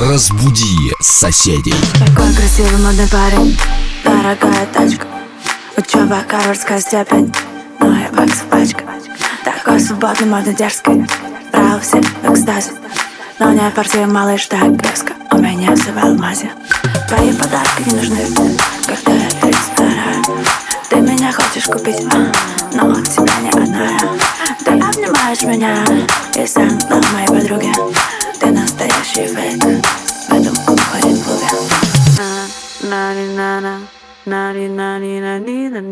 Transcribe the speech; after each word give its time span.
Разбуди 0.00 0.94
соседей. 0.98 1.74
Такой 1.92 2.32
красивый 2.32 2.78
модный 2.78 3.06
парень 3.06 3.54
Дорогая 4.02 4.66
тачка. 4.72 5.06
Учеба, 5.76 6.24
гарвардская 6.26 6.80
степень 6.80 7.30
Ну 7.80 7.94
и 7.94 8.08
баксов 8.16 8.44
пачка 8.44 8.84
Такой 9.44 9.78
свободный, 9.78 10.26
модный, 10.26 10.54
дерзкий 10.54 11.06
Брал 11.52 11.80
все 11.80 12.00
в 12.00 12.32
экстазе. 12.32 12.70
Но 13.38 13.52
не 13.52 13.60
в 13.60 13.74
партии 13.74 14.06
малыш 14.06 14.46
так 14.46 14.82
резко 14.82 15.12
У 15.32 15.36
меня 15.36 15.76
все 15.76 15.92
в 15.92 15.98
алмазе. 15.98 16.50
Твои 17.06 17.34
подарки 17.34 17.82
не 17.84 17.92
нужны 17.92 18.56
Когда 18.86 19.12
я 19.12 19.30
перестараю 19.32 20.24
Ты 20.90 20.96
меня 20.96 21.32
хочешь 21.32 21.66
купить, 21.66 22.04
а? 22.12 22.32
но 22.74 22.92
тебя 23.04 23.36
не 23.40 23.50
одна 23.50 23.96
Ты 24.64 24.72
обнимаешь 24.72 25.42
меня 25.42 25.84
И 26.34 26.44
сам 26.44 26.76
дом 26.80 27.00
моей 27.12 27.28
подруги 27.28 27.72
Ты 28.40 28.46
настоящий 28.46 29.26
фейк. 29.28 29.62
В 30.28 30.32
этом 30.32 30.52
уходит 30.66 31.22
клубе 31.22 31.46
Еду 35.60 35.90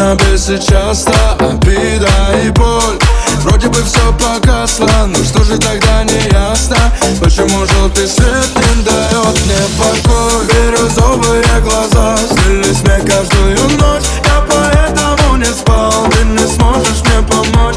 Но 0.00 0.14
меня 0.14 0.14
бесит 0.14 0.66
часто 0.66 1.12
обида 1.38 2.08
и 2.42 2.48
боль. 2.48 2.98
Вроде 3.42 3.68
бы 3.68 3.82
все 3.84 4.00
погасло, 4.14 4.88
но 5.06 5.22
что 5.22 5.44
же 5.44 5.58
тогда 5.58 6.04
не 6.04 6.18
ясно? 6.32 6.76
Почему 7.20 7.66
желтый 7.66 8.08
свет 8.08 8.48
не 8.56 8.82
дает 8.82 9.40
мне 9.44 9.60
покой 9.78 10.46
Бирюзовые 10.46 11.44
глаза 11.62 12.16
снились 12.16 12.80
мне 12.80 12.98
каждую 13.00 13.58
ночь. 13.78 14.04
Я 14.24 14.46
поэтому 14.48 15.36
не 15.36 15.52
спал, 15.52 15.92
ты 16.12 16.24
не 16.24 16.46
сможешь 16.46 17.02
мне 17.04 17.22
помочь 17.28 17.76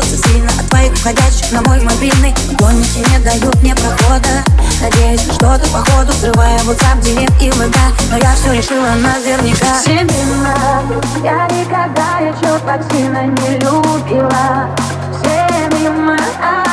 бьется 0.00 0.28
сильно 0.28 0.50
от 0.58 0.68
твоих 0.68 0.92
входящих 0.94 1.52
на 1.52 1.62
мой 1.62 1.80
мобильный. 1.80 2.34
Гонники 2.58 2.98
не 3.10 3.18
дают 3.24 3.62
мне 3.62 3.74
прохода. 3.74 4.44
Надеюсь, 4.80 5.22
что 5.22 5.58
ты 5.58 5.68
походу 5.70 6.12
взрывая 6.12 6.58
WhatsApp, 6.60 7.02
Дилет 7.02 7.30
и 7.40 7.50
ВК 7.50 7.76
Но 8.10 8.16
я 8.16 8.34
все 8.34 8.52
решила 8.52 8.90
наверняка. 8.94 9.80
Семена 9.84 10.82
я 11.22 11.46
никогда 11.48 12.18
еще 12.20 12.58
так 12.64 12.82
сильно 12.90 13.26
не 13.26 13.58
любила. 13.58 14.68
Семена. 15.22 16.18
а 16.42 16.69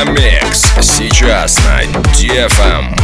Мегамикс 0.00 0.62
сейчас 0.80 1.58
на 1.66 1.84
Дефом. 2.14 2.94
Эм. 2.94 2.99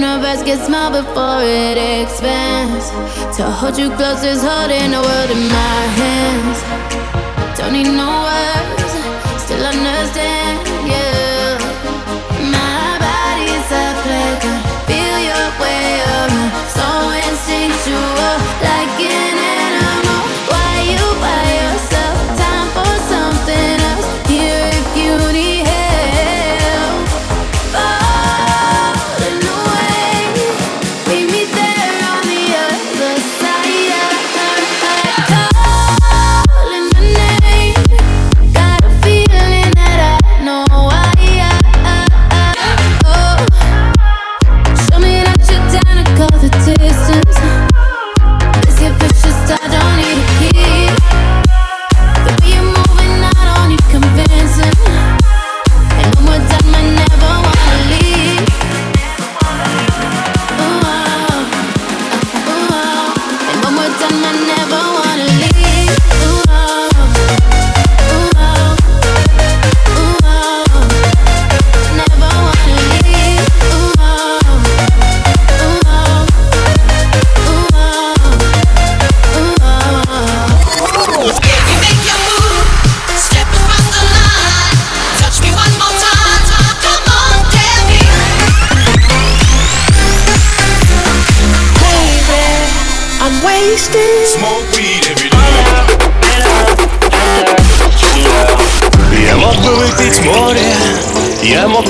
universe 0.00 0.44
gets 0.44 0.64
small 0.66 0.90
before 0.92 1.42
it 1.42 1.76
expands. 1.76 2.90
To 3.36 3.42
hold 3.58 3.76
you 3.76 3.90
close 3.96 4.22
is 4.22 4.42
holding 4.42 4.92
the 4.92 5.02
world 5.06 5.30
in 5.36 5.42
my 5.48 5.80
hands. 6.00 6.58
Don't 7.58 7.72
need 7.72 7.90
no 8.02 8.10
words, 8.28 8.92
still 9.42 9.64
understand, 9.64 10.88
yeah. 10.88 11.27